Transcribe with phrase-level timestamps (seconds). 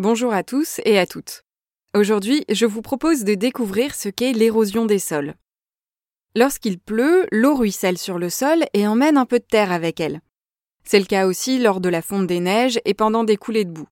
[0.00, 1.42] Bonjour à tous et à toutes.
[1.94, 5.34] Aujourd'hui, je vous propose de découvrir ce qu'est l'érosion des sols.
[6.34, 10.22] Lorsqu'il pleut, l'eau ruisselle sur le sol et emmène un peu de terre avec elle.
[10.84, 13.72] C'est le cas aussi lors de la fonte des neiges et pendant des coulées de
[13.72, 13.88] boue.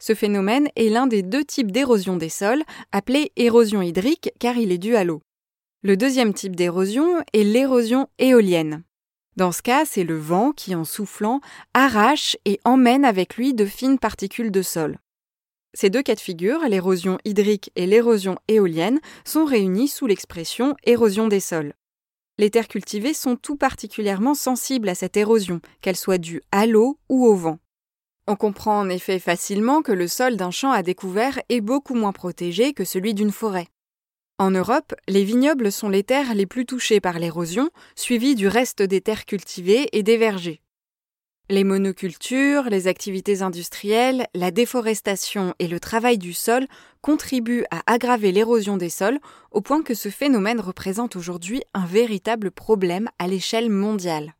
[0.00, 4.72] Ce phénomène est l'un des deux types d'érosion des sols, appelé érosion hydrique car il
[4.72, 5.22] est dû à l'eau.
[5.84, 8.82] Le deuxième type d'érosion est l'érosion éolienne.
[9.36, 11.40] Dans ce cas, c'est le vent qui, en soufflant,
[11.72, 14.98] arrache et emmène avec lui de fines particules de sol.
[15.78, 21.28] Ces deux cas de figure, l'érosion hydrique et l'érosion éolienne, sont réunis sous l'expression érosion
[21.28, 21.74] des sols.
[22.38, 26.98] Les terres cultivées sont tout particulièrement sensibles à cette érosion, qu'elle soit due à l'eau
[27.10, 27.58] ou au vent.
[28.26, 32.12] On comprend en effet facilement que le sol d'un champ à découvert est beaucoup moins
[32.12, 33.68] protégé que celui d'une forêt.
[34.38, 38.80] En Europe, les vignobles sont les terres les plus touchées par l'érosion, suivies du reste
[38.80, 40.62] des terres cultivées et des vergers.
[41.48, 46.66] Les monocultures, les activités industrielles, la déforestation et le travail du sol
[47.02, 49.20] contribuent à aggraver l'érosion des sols
[49.52, 54.34] au point que ce phénomène représente aujourd'hui un véritable problème à l'échelle mondiale.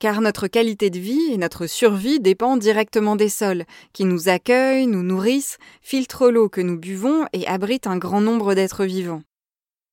[0.00, 4.86] Car notre qualité de vie et notre survie dépendent directement des sols, qui nous accueillent,
[4.86, 9.22] nous nourrissent, filtrent l'eau que nous buvons et abritent un grand nombre d'êtres vivants.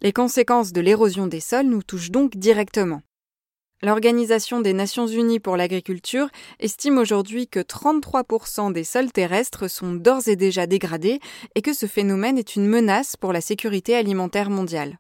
[0.02, 3.02] Les conséquences de l'érosion des sols nous touchent donc directement.
[3.82, 6.28] L'Organisation des Nations Unies pour l'agriculture
[6.60, 11.22] estime aujourd'hui que 33% des sols terrestres sont d'ores et déjà dégradés
[11.56, 15.00] et que ce phénomène est une menace pour la sécurité alimentaire mondiale.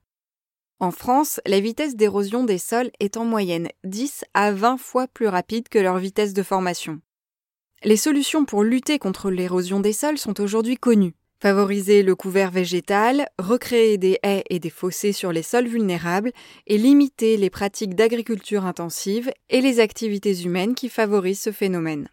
[0.79, 5.27] En France, la vitesse d'érosion des sols est en moyenne 10 à 20 fois plus
[5.27, 7.01] rapide que leur vitesse de formation.
[7.83, 11.15] Les solutions pour lutter contre l'érosion des sols sont aujourd'hui connues.
[11.41, 16.33] Favoriser le couvert végétal, recréer des haies et des fossés sur les sols vulnérables
[16.67, 22.09] et limiter les pratiques d'agriculture intensive et les activités humaines qui favorisent ce phénomène.